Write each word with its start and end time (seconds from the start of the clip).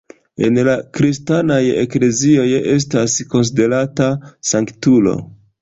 En 0.45 0.55
la 0.67 0.71
kristanaj 0.99 1.59
eklezioj 1.83 2.47
estas 2.79 3.21
konsiderata 3.35 4.09
sanktulo. 4.55 5.19